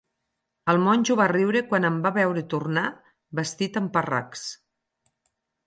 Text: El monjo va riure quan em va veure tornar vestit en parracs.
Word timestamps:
El 0.71 0.79
monjo 0.85 1.17
va 1.19 1.27
riure 1.31 1.61
quan 1.73 1.85
em 1.91 1.99
va 2.07 2.13
veure 2.17 2.45
tornar 2.55 2.85
vestit 3.41 3.81
en 3.83 3.93
parracs. 3.99 4.45